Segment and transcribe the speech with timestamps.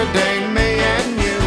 [0.00, 1.38] every day, me and you.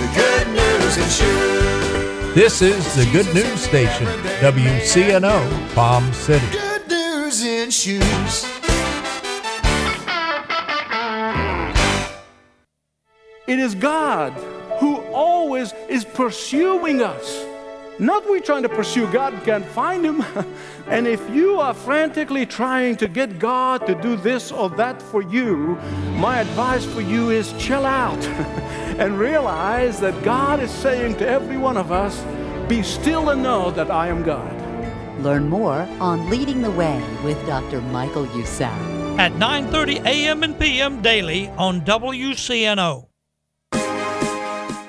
[0.00, 2.34] The good news in shoes.
[2.34, 4.06] This is the Good News Station,
[4.40, 6.44] WCNO, Palm City.
[6.50, 8.44] Good news in shoes.
[13.46, 14.32] It is God
[14.80, 17.43] who always is pursuing us.
[17.98, 20.24] Not we trying to pursue God, can't find Him.
[20.88, 25.22] and if you are frantically trying to get God to do this or that for
[25.22, 25.78] you,
[26.16, 28.22] my advice for you is chill out
[28.98, 32.20] and realize that God is saying to every one of us,
[32.68, 34.52] Be still and know that I am God.
[35.22, 37.80] Learn more on Leading the Way with Dr.
[37.80, 38.72] Michael Youssef.
[39.16, 40.42] at 9:30 a.m.
[40.42, 41.00] and p.m.
[41.00, 43.06] daily on WCNO.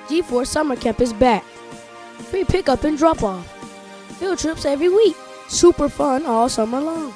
[0.08, 1.44] G4 Summer Camp is back.
[2.24, 3.46] Free pickup and drop off.
[4.18, 5.16] Field trips every week.
[5.48, 7.14] Super fun all summer long.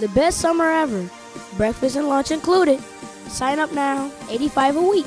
[0.00, 1.08] The best summer ever.
[1.56, 2.80] Breakfast and lunch included.
[3.28, 5.06] Sign up now, 85 a week.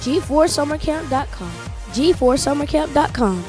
[0.00, 1.52] G4summercamp.com.
[1.92, 3.44] G4summercamp.com.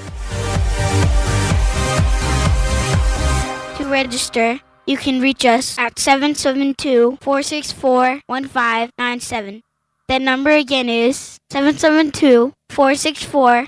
[3.77, 9.61] To register, you can reach us at 772 464 1597.
[10.07, 13.67] That number again is 772 464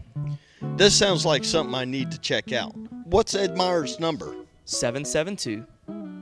[0.77, 2.75] This sounds like something I need to check out.
[3.05, 4.35] What's Ed Meyer's number?
[4.65, 5.65] 772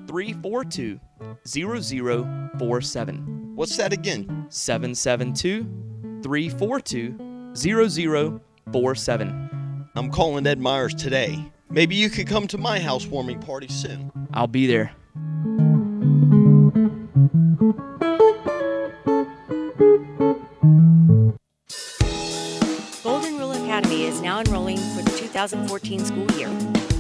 [0.08, 1.00] 342
[1.46, 3.56] 0047.
[3.56, 4.46] What's that again?
[4.50, 5.64] 772
[6.24, 9.90] 342 0047.
[9.96, 11.52] I'm calling Ed Myers today.
[11.70, 14.12] Maybe you could come to my housewarming party soon.
[14.34, 14.92] I'll be there.
[25.50, 26.48] 2014 school year.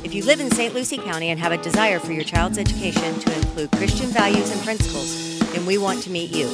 [0.04, 0.74] If you live in St.
[0.74, 4.60] Lucie County and have a desire for your child's education to include Christian values and
[4.64, 6.48] principles, then we want to meet you.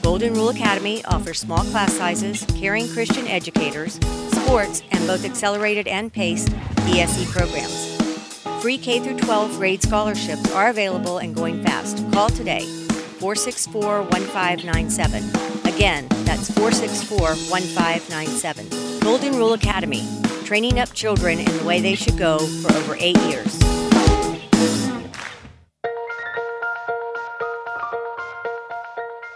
[0.00, 3.94] Golden Rule Academy offers small class sizes, caring Christian educators,
[4.32, 6.50] sports, and both accelerated and paced
[6.86, 7.96] ESE programs.
[8.62, 11.98] Free K through 12 grade scholarships are available and going fast.
[12.10, 12.64] Call today
[13.20, 15.24] 464 1597.
[15.74, 17.18] Again, that's 464
[17.50, 19.00] 1597.
[19.00, 20.06] Golden Rule Academy,
[20.48, 23.58] training up children in the way they should go for over eight years.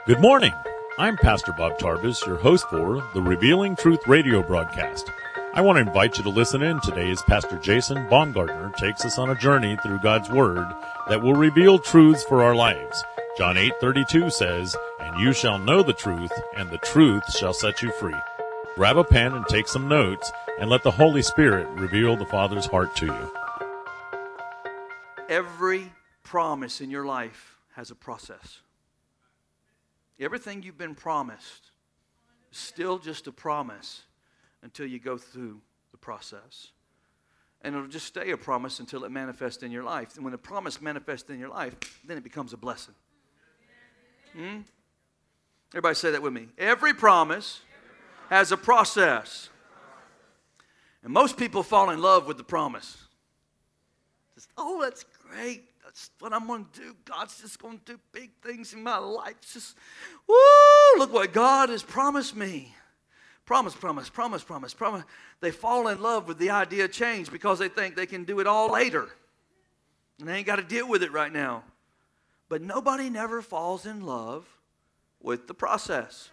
[0.07, 0.55] Good morning.
[0.99, 5.11] I'm Pastor Bob Tarvis, your host for the Revealing Truth radio broadcast.
[5.53, 9.19] I want to invite you to listen in today as Pastor Jason Baumgartner takes us
[9.19, 10.67] on a journey through God's Word
[11.11, 13.05] that will reveal truths for our lives.
[13.37, 17.93] John 8:32 says, "And you shall know the truth, and the truth shall set you
[18.01, 18.17] free."
[18.77, 22.67] Grab a pen and take some notes, and let the Holy Spirit reveal the Father's
[22.67, 23.33] heart to you.
[25.29, 25.93] Every
[26.23, 28.61] promise in your life has a process.
[30.21, 31.71] Everything you've been promised
[32.51, 34.03] is still just a promise
[34.63, 35.61] until you go through
[35.91, 36.69] the process.
[37.63, 40.17] And it'll just stay a promise until it manifests in your life.
[40.17, 42.95] And when the promise manifests in your life, then it becomes a blessing.
[44.37, 44.61] Hmm?
[45.73, 46.49] Everybody say that with me.
[46.59, 47.61] Every promise
[48.29, 49.49] has a process.
[51.03, 52.97] And most people fall in love with the promise.
[54.35, 55.65] Just, oh, that's great.
[55.85, 56.97] That's what I'm going to do.
[57.05, 59.35] God's just going to do big things in my life.
[59.53, 59.77] Just,
[60.29, 60.37] woo,
[60.99, 62.75] look what God has promised me.
[63.45, 65.03] Promise, promise, promise, promise, promise.
[65.41, 68.41] They fall in love with the idea of change because they think they can do
[68.41, 69.09] it all later.
[70.21, 71.65] And they ain't got to deal with it right now.
[72.49, 74.47] But nobody never falls in love
[75.21, 76.31] with the process.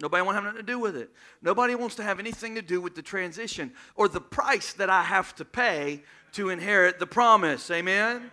[0.00, 1.10] Nobody wants to have nothing to do with it.
[1.40, 5.02] Nobody wants to have anything to do with the transition or the price that I
[5.02, 6.02] have to pay
[6.32, 7.70] to inherit the promise.
[7.70, 8.30] Amen?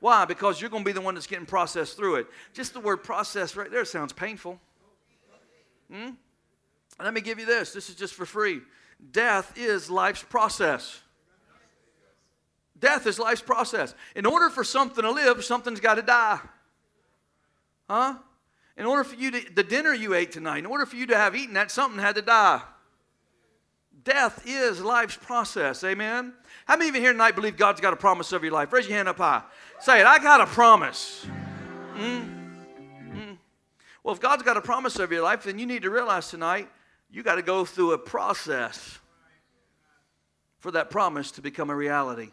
[0.00, 0.26] Why?
[0.26, 2.26] Because you're going to be the one that's getting processed through it.
[2.52, 4.60] Just the word process right there sounds painful.
[5.90, 6.10] Hmm?
[7.02, 7.72] Let me give you this.
[7.72, 8.60] This is just for free.
[9.12, 11.00] Death is life's process.
[12.78, 13.94] Death is life's process.
[14.14, 16.40] In order for something to live, something's got to die.
[17.88, 18.16] Huh?
[18.78, 21.16] In order for you to, the dinner you ate tonight, in order for you to
[21.16, 22.62] have eaten that, something had to die.
[24.04, 25.82] Death is life's process.
[25.82, 26.32] Amen?
[26.64, 28.72] How many of you here tonight believe God's got a promise over your life?
[28.72, 29.42] Raise your hand up high.
[29.80, 30.06] Say it.
[30.06, 31.26] I got a promise.
[31.96, 32.54] Mm.
[33.12, 33.38] Mm.
[34.04, 36.68] Well, if God's got a promise over your life, then you need to realize tonight
[37.10, 39.00] you got to go through a process
[40.60, 42.30] for that promise to become a reality.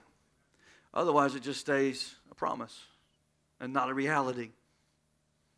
[0.94, 2.80] Otherwise, it just stays a promise
[3.60, 4.52] and not a reality.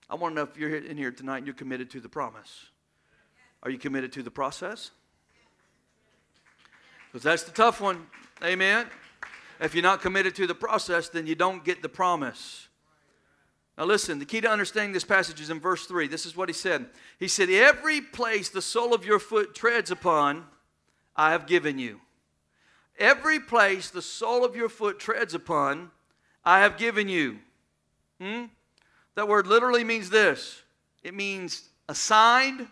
[0.10, 2.68] I want to know if you're in here tonight and you're committed to the promise.
[3.64, 4.92] Are you committed to the process?
[7.12, 8.08] Because that's the tough one.
[8.44, 8.88] Amen.
[9.60, 12.68] If you're not committed to the process, then you don't get the promise.
[13.78, 16.08] Now, listen, the key to understanding this passage is in verse 3.
[16.08, 16.88] This is what he said.
[17.20, 20.46] He said, Every place the sole of your foot treads upon,
[21.16, 22.02] I have given you.
[22.98, 25.92] Every place the sole of your foot treads upon,
[26.44, 27.40] I have given you.
[28.20, 28.46] Hmm?
[29.18, 30.62] That word literally means this
[31.02, 32.68] it means assigned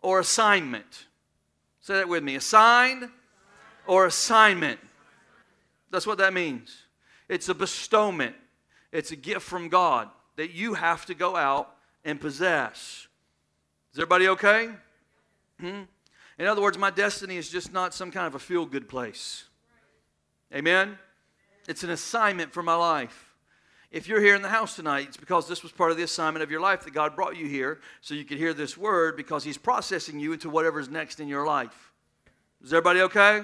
[0.00, 1.06] or assignment.
[1.80, 3.08] Say that with me assigned
[3.84, 4.78] or assignment.
[5.90, 6.84] That's what that means.
[7.28, 8.36] It's a bestowment,
[8.92, 13.08] it's a gift from God that you have to go out and possess.
[13.92, 14.70] Is everybody okay?
[15.58, 15.82] Hmm?
[16.38, 19.42] In other words, my destiny is just not some kind of a feel good place.
[20.54, 20.96] Amen?
[21.66, 23.27] It's an assignment for my life.
[23.90, 26.42] If you're here in the house tonight, it's because this was part of the assignment
[26.42, 29.44] of your life that God brought you here so you could hear this word because
[29.44, 31.92] He's processing you into whatever's next in your life.
[32.62, 33.42] Is everybody okay?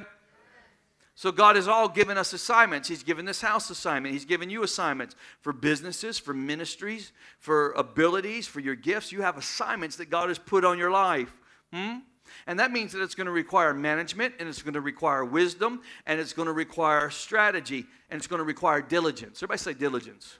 [1.15, 2.89] So God has all given us assignments.
[2.89, 4.13] He's given this house assignment.
[4.13, 9.13] He's given you assignments for businesses, for ministries, for abilities, for your gifts.
[9.13, 11.33] You have assignments that God has put on your life.
[11.73, 11.99] Hmm?
[12.47, 15.83] And that means that it's going to require management, and it's going to require wisdom,
[16.07, 19.39] and it's going to require strategy, and it's going to require diligence.
[19.39, 20.39] Everybody say diligence.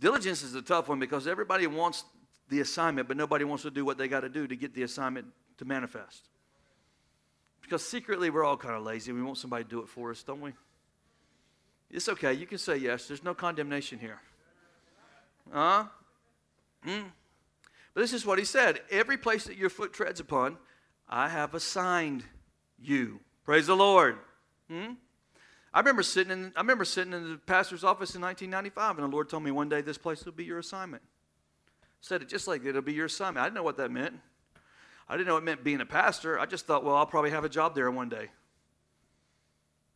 [0.00, 2.04] Diligence is a tough one because everybody wants
[2.48, 4.82] the assignment, but nobody wants to do what they got to do to get the
[4.82, 5.26] assignment
[5.58, 6.28] to manifest.
[7.60, 9.12] Because secretly, we're all kind of lazy.
[9.12, 10.52] We want somebody to do it for us, don't we?
[11.90, 12.32] It's okay.
[12.32, 13.08] You can say yes.
[13.08, 14.20] There's no condemnation here.
[15.52, 15.84] Huh?
[16.84, 17.08] Hmm.
[17.94, 20.56] But this is what he said Every place that your foot treads upon,
[21.08, 22.24] I have assigned
[22.78, 23.20] you.
[23.44, 24.18] Praise the Lord.
[24.70, 24.92] Hmm?
[25.72, 29.14] I remember sitting in I remember sitting in the pastor's office in 1995, and the
[29.14, 31.02] Lord told me one day this place will be your assignment.
[32.00, 33.38] Said it just like it'll be your assignment.
[33.38, 34.14] I didn't know what that meant.
[35.08, 36.38] I didn't know it meant being a pastor.
[36.38, 38.28] I just thought, well, I'll probably have a job there one day.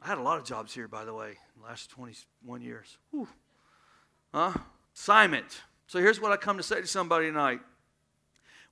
[0.02, 2.96] I had a lot of jobs here, by the way, in the last 21 years.
[3.10, 3.28] Whew.
[4.34, 4.54] Huh?
[4.96, 5.62] Assignment.
[5.86, 7.60] So here's what I come to say to somebody tonight.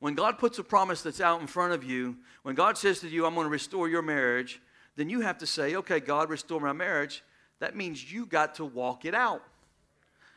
[0.01, 3.09] When God puts a promise that's out in front of you, when God says to
[3.09, 4.61] you, I'm going to restore your marriage,
[4.97, 7.23] then you have to say, okay, God, restore my marriage.
[7.61, 9.43] That means you got to walk it out.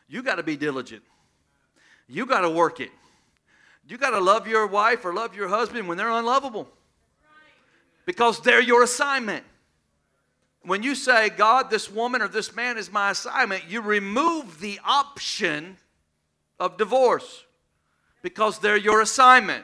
[0.09, 1.01] You got to be diligent.
[2.07, 2.91] You got to work it.
[3.87, 6.67] You got to love your wife or love your husband when they're unlovable
[8.05, 9.45] because they're your assignment.
[10.63, 14.79] When you say, God, this woman or this man is my assignment, you remove the
[14.85, 15.77] option
[16.59, 17.43] of divorce
[18.23, 19.63] because they're your assignment.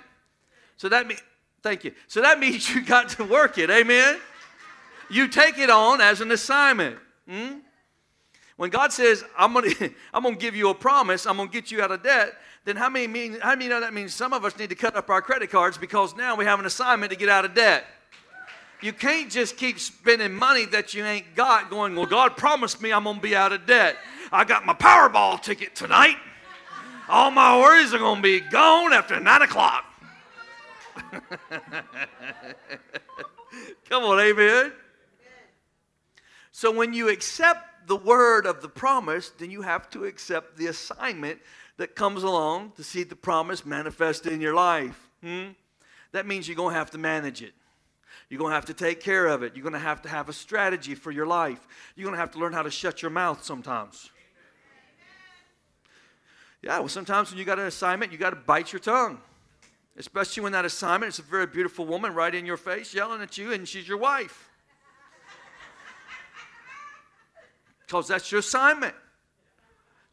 [0.78, 1.22] So that means,
[1.64, 1.94] thank you.
[2.08, 3.72] So that means you got to work it.
[3.72, 4.20] Amen?
[5.10, 6.98] You take it on as an assignment.
[7.28, 7.60] Hmm?
[8.58, 11.54] When God says, I'm going to I'm gonna give you a promise, I'm going to
[11.54, 12.34] get you out of debt,
[12.66, 14.96] then how many, mean, how many know that means some of us need to cut
[14.96, 17.86] up our credit cards because now we have an assignment to get out of debt?
[18.82, 22.94] You can't just keep spending money that you ain't got going, well, God promised me
[22.94, 23.98] I'm going to be out of debt.
[24.32, 26.16] I got my Powerball ticket tonight.
[27.10, 29.84] All my worries are going to be gone after 9 o'clock.
[33.90, 34.72] Come on, amen.
[36.52, 40.68] So when you accept the word of the promise, then you have to accept the
[40.68, 41.40] assignment
[41.78, 45.10] that comes along to see the promise manifest in your life.
[45.24, 45.48] Hmm?
[46.12, 47.54] That means you're going to have to manage it.
[48.30, 49.56] You're going to have to take care of it.
[49.56, 51.68] You're going to have to have a strategy for your life.
[51.96, 54.12] You're going to have to learn how to shut your mouth sometimes.
[56.62, 59.20] Yeah, well, sometimes when you got an assignment, you got to bite your tongue.
[59.98, 63.38] Especially when that assignment is a very beautiful woman right in your face yelling at
[63.38, 64.50] you, and she's your wife.
[67.86, 68.96] Because that's your assignment.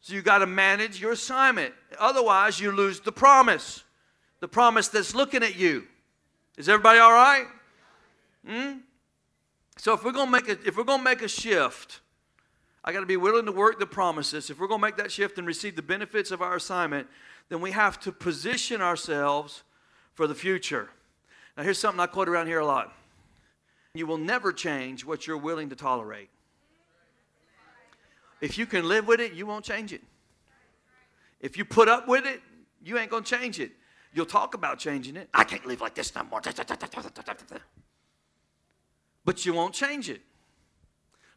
[0.01, 1.73] So you got to manage your assignment.
[1.99, 3.83] Otherwise, you lose the promise.
[4.39, 5.87] The promise that's looking at you.
[6.57, 7.45] Is everybody all right?
[8.47, 8.77] Hmm?
[9.77, 12.01] So if we're gonna make a if we're gonna make a shift,
[12.87, 14.49] I got to be willing to work the promises.
[14.49, 17.09] If we're gonna make that shift and receive the benefits of our assignment,
[17.49, 19.63] then we have to position ourselves
[20.13, 20.89] for the future.
[21.57, 22.93] Now, here's something I quote around here a lot
[23.93, 26.29] you will never change what you're willing to tolerate.
[28.39, 30.01] If you can live with it, you won't change it.
[31.41, 32.41] If you put up with it,
[32.81, 33.71] you ain't going to change it.
[34.13, 35.27] You'll talk about changing it.
[35.33, 36.41] I can't live like this no more.
[39.25, 40.21] But you won't change it.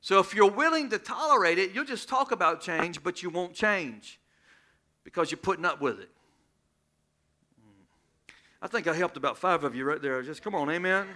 [0.01, 3.55] So if you're willing to tolerate it, you'll just talk about change, but you won't
[3.55, 4.19] change
[5.05, 6.11] because you're putting up with it.
[8.63, 10.23] I think I helped about five of you right there.
[10.23, 11.07] Just come on, amen.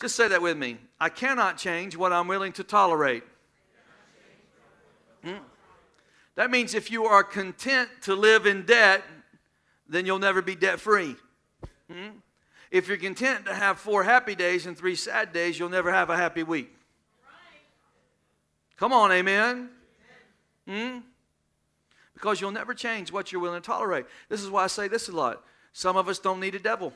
[0.00, 0.78] Just say that with me.
[0.98, 3.22] I cannot change what I'm willing to tolerate.
[5.22, 5.36] Hmm?
[6.34, 9.02] That means if you are content to live in debt,
[9.88, 11.16] then you'll never be debt free.
[11.90, 12.18] Hmm?
[12.70, 16.08] If you're content to have four happy days and three sad days, you'll never have
[16.08, 16.74] a happy week.
[18.76, 19.68] Come on, amen.
[20.66, 20.98] Hmm?
[22.14, 24.06] Because you'll never change what you're willing to tolerate.
[24.28, 25.42] This is why I say this a lot.
[25.72, 26.92] Some of us don't need a devil.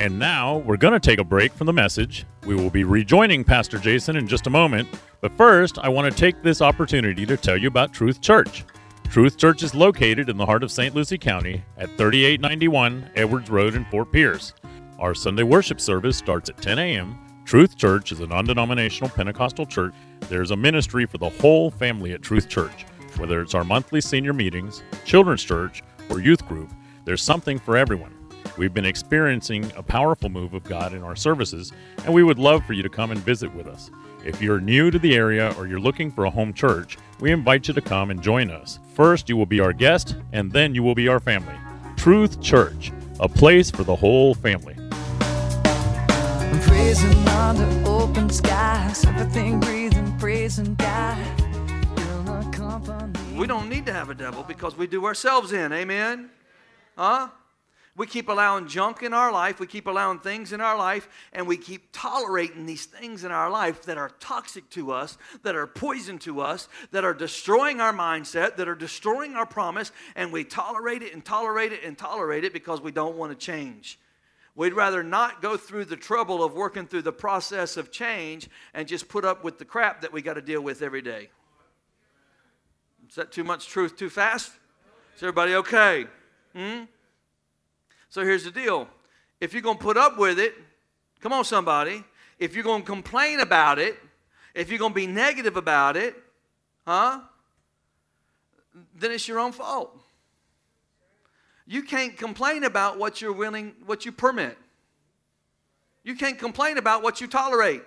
[0.00, 2.24] And now we're going to take a break from the message.
[2.46, 4.88] We will be rejoining Pastor Jason in just a moment.
[5.20, 8.64] But first, I want to take this opportunity to tell you about Truth Church.
[9.10, 10.94] Truth Church is located in the heart of St.
[10.94, 14.52] Lucie County at 3891 Edwards Road in Fort Pierce.
[14.98, 17.18] Our Sunday worship service starts at 10 a.m.
[17.46, 19.94] Truth Church is a non denominational Pentecostal church.
[20.28, 22.84] There's a ministry for the whole family at Truth Church.
[23.16, 26.70] Whether it's our monthly senior meetings, children's church, or youth group,
[27.06, 28.14] there's something for everyone.
[28.58, 31.72] We've been experiencing a powerful move of God in our services,
[32.04, 33.90] and we would love for you to come and visit with us.
[34.22, 37.68] If you're new to the area or you're looking for a home church, we invite
[37.68, 38.78] you to come and join us.
[38.94, 41.54] First, you will be our guest, and then you will be our family.
[41.96, 44.74] Truth Church, a place for the whole family.
[46.62, 51.18] Praising under open skies, everything breathing, praising God.
[53.36, 55.72] We don't need to have a devil because we do ourselves in.
[55.72, 56.30] Amen?
[56.96, 57.28] Huh?
[57.98, 61.48] We keep allowing junk in our life, we keep allowing things in our life, and
[61.48, 65.66] we keep tolerating these things in our life that are toxic to us, that are
[65.66, 70.44] poison to us, that are destroying our mindset, that are destroying our promise, and we
[70.44, 73.98] tolerate it and tolerate it and tolerate it because we don't want to change.
[74.54, 78.86] We'd rather not go through the trouble of working through the process of change and
[78.86, 81.30] just put up with the crap that we got to deal with every day.
[83.08, 84.52] Is that too much truth too fast?
[85.16, 86.06] Is everybody okay?
[86.54, 86.84] Hmm?
[88.10, 88.88] So here's the deal
[89.40, 90.54] if you're going to put up with it,
[91.20, 92.04] come on, somebody.
[92.38, 93.96] If you're going to complain about it,
[94.54, 96.16] if you're going to be negative about it,
[96.86, 97.20] huh?
[98.94, 99.96] Then it's your own fault.
[101.66, 104.56] You can't complain about what you're willing, what you permit.
[106.04, 107.82] You can't complain about what you tolerate.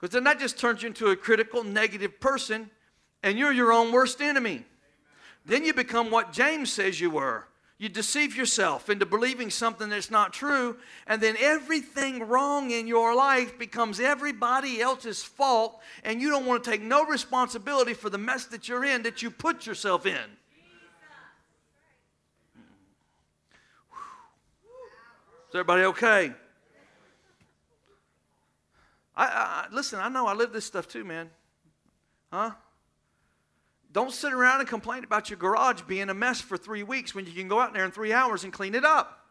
[0.00, 2.70] Because then that just turns you into a critical, negative person,
[3.22, 4.64] and you're your own worst enemy.
[5.44, 7.46] Then you become what James says you were
[7.78, 13.14] you deceive yourself into believing something that's not true, and then everything wrong in your
[13.14, 18.18] life becomes everybody else's fault, and you don't want to take no responsibility for the
[18.18, 20.14] mess that you're in that you put yourself in.
[25.48, 26.32] Is everybody okay?
[29.14, 30.00] I, I, listen.
[30.00, 31.30] I know I live this stuff too, man.
[32.32, 32.50] Huh?
[33.96, 37.24] Don't sit around and complain about your garage being a mess for three weeks when
[37.24, 39.24] you can go out there in three hours and clean it up.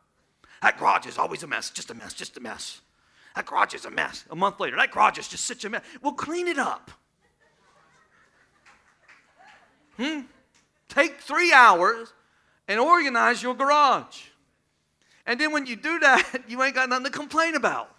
[0.63, 2.81] That garage is always a mess, just a mess, just a mess.
[3.35, 4.25] That garage is a mess.
[4.31, 5.83] A month later, that garage is just such a mess.
[6.01, 6.89] Well, clean it up.
[9.97, 10.21] Hmm?
[10.89, 12.11] Take three hours
[12.67, 14.23] and organize your garage.
[15.27, 17.95] And then when you do that, you ain't got nothing to complain about.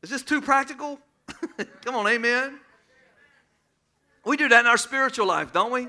[0.00, 1.00] Is this too practical?
[1.84, 2.60] Come on, amen.
[4.24, 5.88] We do that in our spiritual life, don't we?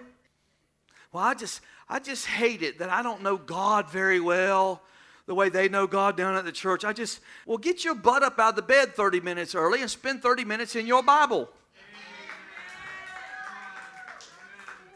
[1.11, 4.81] Well, I just I just hate it that I don't know God very well
[5.27, 6.83] the way they know God down at the church.
[6.83, 9.89] I just well get your butt up out of the bed 30 minutes early and
[9.89, 11.49] spend 30 minutes in your Bible.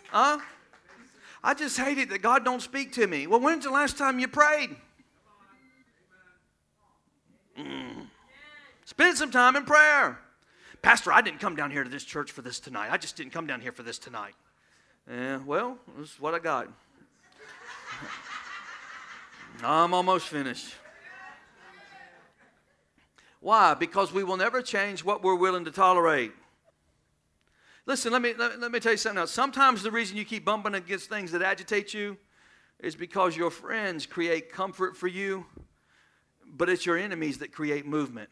[0.08, 0.40] Huh?
[1.44, 3.28] I just hate it that God don't speak to me.
[3.28, 4.76] Well, when's the last time you prayed?
[7.58, 8.08] Mm.
[8.86, 10.20] Spend some time in prayer.
[10.82, 12.90] Pastor, I didn't come down here to this church for this tonight.
[12.92, 14.34] I just didn't come down here for this tonight.
[15.10, 16.68] Yeah, well, this is what I got.
[19.64, 20.74] I'm almost finished.
[23.42, 23.74] Why?
[23.74, 26.32] Because we will never change what we're willing to tolerate.
[27.86, 29.32] Listen, let me, let, let me tell you something else.
[29.32, 32.18] Sometimes the reason you keep bumping against things that agitate you
[32.80, 35.46] is because your friends create comfort for you,
[36.46, 38.30] but it's your enemies that create movement.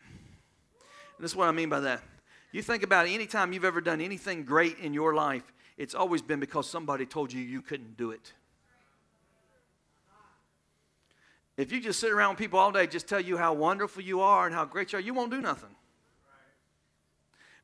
[1.18, 2.04] And this is what I mean by that.
[2.52, 5.44] You think about any time you've ever done anything great in your life,
[5.78, 8.34] it's always been because somebody told you you couldn't do it.
[11.58, 14.46] If you just sit around people all day, just tell you how wonderful you are
[14.46, 15.76] and how great you are, you won't do nothing.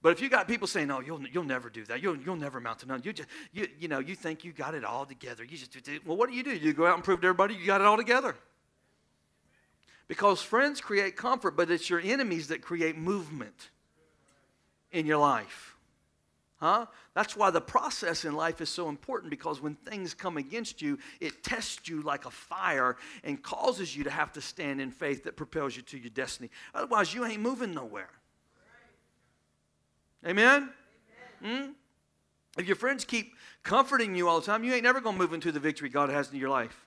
[0.01, 2.03] But if you got people saying, "No, you'll, you'll never do that.
[2.03, 3.01] You'll, you'll never amount to none.
[3.05, 5.45] You just you, you know you think you got it all together.
[5.45, 5.73] You just
[6.05, 6.53] well, what do you do?
[6.53, 8.35] You go out and prove to everybody you got it all together.
[10.09, 13.69] Because friends create comfort, but it's your enemies that create movement
[14.93, 15.75] in your life.
[16.57, 16.85] Huh?
[17.13, 20.97] That's why the process in life is so important because when things come against you,
[21.19, 22.95] it tests you like a fire
[23.25, 26.49] and causes you to have to stand in faith that propels you to your destiny.
[26.73, 28.09] Otherwise, you ain't moving nowhere.
[30.25, 30.69] Amen?
[31.43, 31.71] Hmm?
[32.57, 33.33] If your friends keep
[33.63, 36.09] comforting you all the time, you ain't never going to move into the victory God
[36.09, 36.85] has in your life.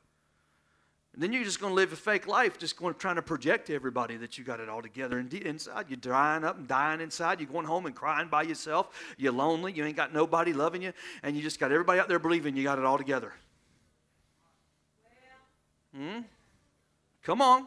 [1.16, 3.68] And then you're just going to live a fake life, just going trying to project
[3.68, 5.16] to everybody that you got it all together.
[5.16, 7.40] And inside, you're drying up and dying inside.
[7.40, 9.14] You're going home and crying by yourself.
[9.16, 9.72] You're lonely.
[9.72, 10.92] You ain't got nobody loving you,
[11.22, 13.32] and you just got everybody out there believing you got it all together.
[15.96, 16.20] Hmm?
[17.22, 17.66] Come on.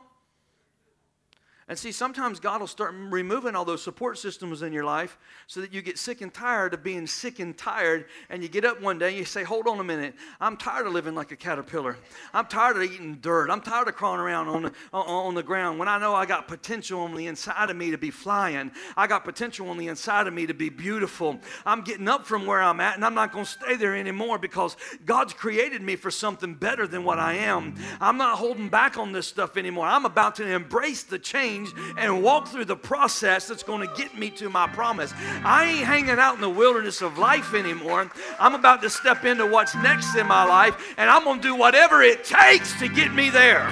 [1.69, 5.61] And see, sometimes God will start removing all those support systems in your life so
[5.61, 8.05] that you get sick and tired of being sick and tired.
[8.31, 10.15] And you get up one day and you say, Hold on a minute.
[10.41, 11.95] I'm tired of living like a caterpillar.
[12.33, 13.51] I'm tired of eating dirt.
[13.51, 16.47] I'm tired of crawling around on the, on the ground when I know I got
[16.47, 18.71] potential on the inside of me to be flying.
[18.97, 21.39] I got potential on the inside of me to be beautiful.
[21.67, 24.39] I'm getting up from where I'm at and I'm not going to stay there anymore
[24.39, 27.75] because God's created me for something better than what I am.
[28.01, 29.85] I'm not holding back on this stuff anymore.
[29.85, 31.58] I'm about to embrace the change
[31.97, 35.13] and walk through the process that's going to get me to my promise.
[35.43, 38.09] I ain't hanging out in the wilderness of life anymore.
[38.39, 41.55] I'm about to step into what's next in my life, and I'm going to do
[41.55, 43.67] whatever it takes to get me there.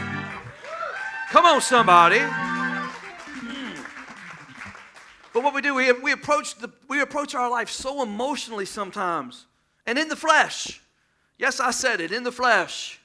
[1.30, 2.20] Come on, somebody.
[2.20, 3.82] Hmm.
[5.34, 9.46] But what we do, we, we, approach the, we approach our life so emotionally sometimes
[9.86, 10.82] and in the flesh.
[11.38, 13.00] Yes, I said it, in the flesh.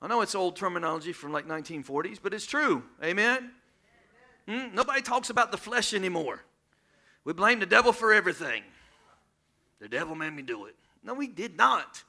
[0.00, 2.82] I know it's old terminology from like 1940s, but it's true.
[3.02, 3.50] Amen?
[4.48, 4.74] Hmm?
[4.74, 6.42] Nobody talks about the flesh anymore.
[7.24, 8.62] We blame the devil for everything.
[9.80, 10.74] The devil made me do it.
[11.04, 12.02] No, he did not.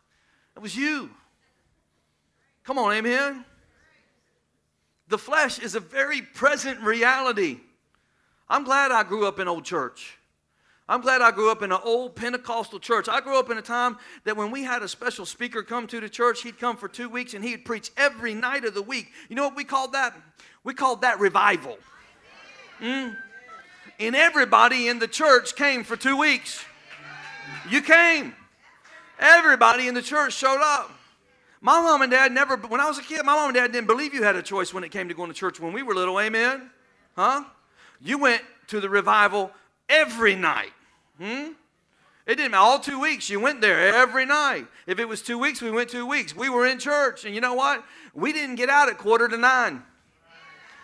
[0.56, 1.10] It was you.
[2.64, 3.44] Come on, amen.
[5.10, 7.60] The flesh is a very present reality.
[8.48, 10.18] I'm glad I grew up in old church.
[10.88, 13.08] I'm glad I grew up in an old Pentecostal church.
[13.10, 16.00] I grew up in a time that when we had a special speaker come to
[16.00, 19.12] the church, he'd come for two weeks and he'd preach every night of the week.
[19.30, 20.16] You know what we called that?
[20.64, 21.78] We called that revival.
[22.82, 23.16] Mm.
[24.00, 26.64] And everybody in the church came for two weeks.
[27.70, 28.34] You came.
[29.20, 30.92] Everybody in the church showed up.
[31.62, 33.88] My mom and dad never, when I was a kid, my mom and dad didn't
[33.88, 35.94] believe you had a choice when it came to going to church when we were
[35.94, 36.20] little.
[36.20, 36.70] Amen?
[37.18, 37.44] Huh?
[38.02, 39.52] You went to the revival
[39.90, 40.72] every night.
[41.18, 41.52] Hmm?
[42.26, 42.64] It didn't matter.
[42.64, 44.68] All two weeks, you went there every night.
[44.88, 46.34] If it was two weeks, we went two weeks.
[46.34, 47.26] We were in church.
[47.26, 47.84] And you know what?
[48.14, 49.84] We didn't get out at quarter to nine.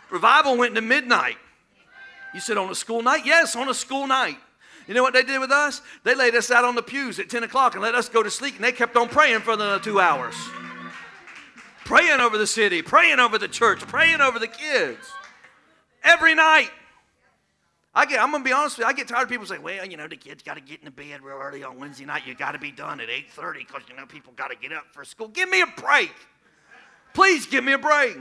[0.10, 1.38] Revival went to midnight.
[2.36, 3.26] You said on a school night?
[3.26, 4.38] Yes, on a school night.
[4.90, 5.82] You know what they did with us?
[6.04, 8.30] They laid us out on the pews at 10 o'clock and let us go to
[8.30, 10.36] sleep, and they kept on praying for another two hours.
[11.86, 15.08] Praying over the city, praying over the church, praying over the kids.
[16.04, 16.72] Every night.
[17.94, 19.86] I get, I'm gonna be honest with you, I get tired of people saying, well,
[19.86, 22.24] you know, the kids gotta get in the bed real early on Wednesday night.
[22.28, 25.30] You gotta be done at 8:30 because you know people gotta get up for school.
[25.30, 26.12] Give me a break.
[27.14, 28.18] Please give me a break.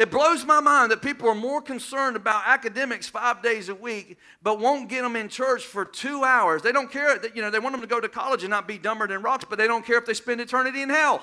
[0.00, 4.16] It blows my mind that people are more concerned about academics five days a week,
[4.42, 6.62] but won't get them in church for two hours.
[6.62, 8.66] They don't care that, you know, they want them to go to college and not
[8.66, 11.22] be dumber than rocks, but they don't care if they spend eternity in hell.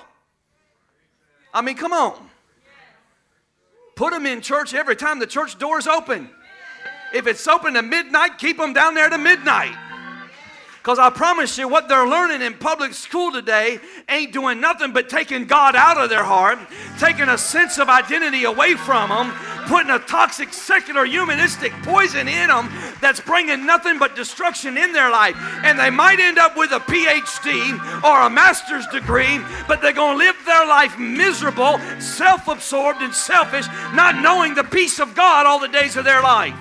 [1.51, 2.29] I mean, come on.
[3.95, 6.29] Put them in church every time the church door's open.
[7.15, 9.75] If it's open to midnight, keep them down there to midnight.
[10.87, 15.09] Because I promise you, what they're learning in public school today ain't doing nothing but
[15.09, 16.59] taking God out of their heart,
[16.97, 19.33] taking a sense of identity away from them,
[19.67, 22.69] putting a toxic, secular, humanistic poison in them
[23.01, 25.35] that's bringing nothing but destruction in their life.
[25.65, 30.17] And they might end up with a PhD or a master's degree, but they're going
[30.17, 35.45] to live their life miserable, self absorbed, and selfish, not knowing the peace of God
[35.45, 36.55] all the days of their life.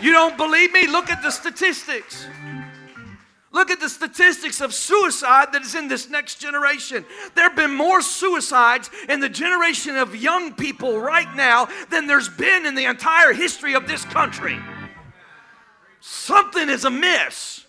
[0.00, 0.86] You don't believe me?
[0.86, 2.28] Look at the statistics.
[3.52, 7.04] Look at the statistics of suicide that is in this next generation.
[7.34, 12.30] There have been more suicides in the generation of young people right now than there's
[12.30, 14.58] been in the entire history of this country.
[16.00, 17.66] Something is amiss.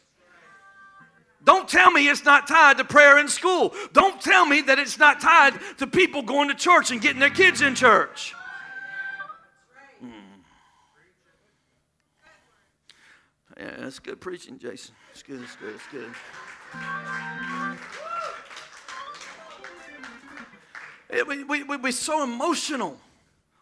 [1.43, 3.73] Don't tell me it's not tied to prayer in school.
[3.91, 7.29] Don't tell me that it's not tied to people going to church and getting their
[7.29, 8.33] kids in church.
[9.99, 10.09] Hmm.
[13.57, 14.95] Yeah, that's good preaching, Jason.
[15.13, 16.11] It's good, it's good, it's good.
[21.13, 22.97] Yeah, we, we, we, we're so emotional.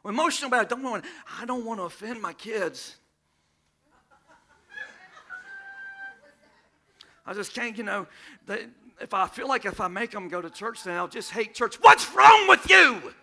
[0.01, 0.69] We're emotional about it.
[0.69, 1.03] Don't want,
[1.37, 2.95] I don't want to offend my kids.
[7.25, 8.07] I just can't, you know,
[8.47, 8.67] they,
[9.01, 11.53] if I feel like if I make them go to church, then I'll just hate
[11.53, 11.75] church.
[11.81, 13.13] What's wrong with you?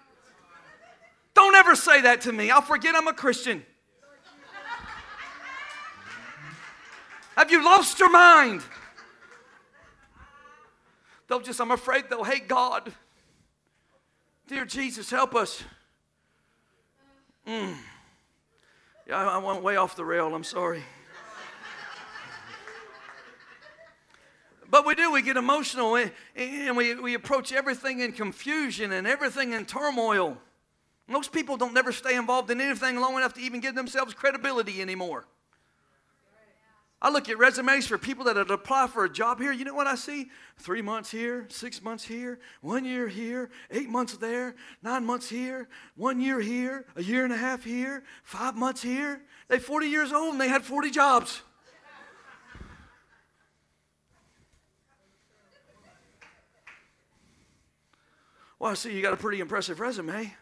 [1.33, 2.51] Don't ever say that to me.
[2.51, 3.64] I'll forget I'm a Christian.
[7.38, 8.62] Have you lost your mind?
[11.29, 12.92] They'll just, I'm afraid they'll hate God.
[14.48, 15.62] Dear Jesus, help us.
[17.46, 17.77] Mm.
[19.07, 20.35] Yeah, I, I went way off the rail.
[20.35, 20.83] I'm sorry.
[24.68, 29.53] But we do, we get emotional and we, we approach everything in confusion and everything
[29.53, 30.38] in turmoil.
[31.07, 34.83] Most people don't never stay involved in anything long enough to even give themselves credibility
[34.83, 35.24] anymore.
[37.00, 39.52] I look at resumes for people that have applied for a job here.
[39.52, 40.30] You know what I see?
[40.56, 45.68] Three months here, six months here, one year here, eight months there, nine months here,
[45.94, 49.22] one year here, a year and a half here, five months here.
[49.46, 51.42] They're 40 years old and they had 40 jobs.
[58.58, 60.34] Well, I see you got a pretty impressive resume.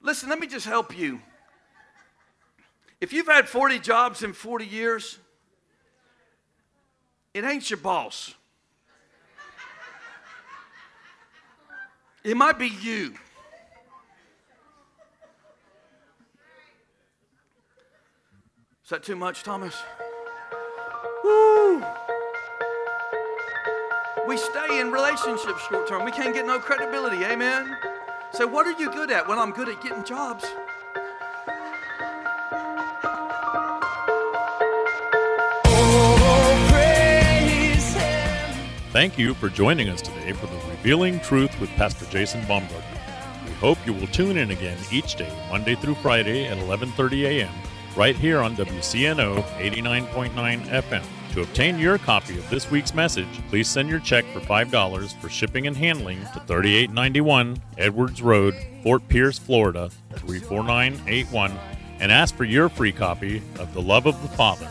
[0.00, 1.20] Listen, let me just help you.
[3.04, 5.18] If you've had 40 jobs in 40 years,
[7.34, 8.32] it ain't your boss.
[12.24, 13.12] It might be you.
[18.84, 19.74] Is that too much, Thomas?
[21.22, 21.84] Woo!
[24.26, 26.06] We stay in relationships short term.
[26.06, 27.22] We can't get no credibility.
[27.22, 27.76] Amen.
[28.32, 29.28] So, what are you good at?
[29.28, 30.46] Well, I'm good at getting jobs.
[39.04, 42.80] Thank you for joining us today for the Revealing Truth with Pastor Jason Baumgartner.
[43.44, 47.52] We hope you will tune in again each day, Monday through Friday at 11:30 a.m.
[47.96, 50.32] right here on WCNO 89.9
[50.68, 51.04] FM.
[51.34, 55.28] To obtain your copy of this week's message, please send your check for $5 for
[55.28, 61.52] shipping and handling to 3891 Edwards Road, Fort Pierce, Florida 34981
[62.00, 64.70] and ask for your free copy of The Love of the Father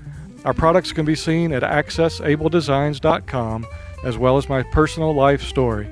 [0.43, 3.67] Our products can be seen at accessabledesigns.com
[4.03, 5.87] as well as my personal life story.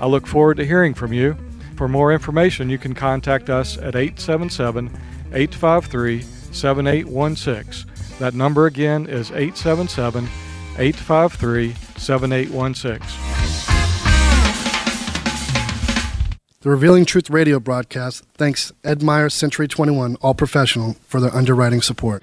[0.00, 1.36] I look forward to hearing from you.
[1.76, 4.86] For more information, you can contact us at 877
[5.32, 7.90] 853 7816.
[8.18, 10.24] That number again is 877
[10.78, 13.00] 853 7816.
[16.62, 21.80] The Revealing Truth radio broadcast thanks Ed Meyer Century 21 All Professional for their underwriting
[21.80, 22.22] support.